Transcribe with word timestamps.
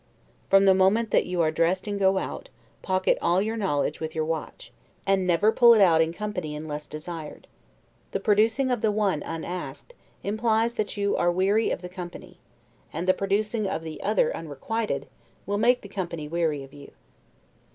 From 0.49 0.65
the 0.65 0.73
moment 0.73 1.11
that 1.11 1.27
you 1.27 1.41
are 1.43 1.51
dressed 1.51 1.85
and 1.87 1.99
go 1.99 2.17
out, 2.17 2.49
pocket 2.81 3.19
all 3.21 3.39
your 3.39 3.55
knowledge 3.55 3.99
with 3.99 4.15
your 4.15 4.25
watch, 4.25 4.73
and 5.05 5.27
never 5.27 5.51
pull 5.51 5.75
it 5.75 5.79
out 5.81 6.01
in 6.01 6.11
company 6.11 6.55
unless 6.55 6.87
desired: 6.87 7.45
the 8.09 8.19
producing 8.19 8.71
of 8.71 8.81
the 8.81 8.91
one 8.91 9.21
unasked, 9.21 9.93
implies 10.23 10.73
that 10.73 10.97
you 10.97 11.15
are 11.17 11.31
weary 11.31 11.69
of 11.69 11.83
the 11.83 11.87
company; 11.87 12.39
and 12.91 13.05
the 13.07 13.13
producing 13.13 13.67
of 13.67 13.83
the 13.83 14.01
other 14.01 14.35
unrequired, 14.35 15.05
will 15.45 15.59
make 15.59 15.81
the 15.81 15.87
company 15.87 16.27
weary 16.27 16.63
of 16.63 16.73
you. 16.73 16.93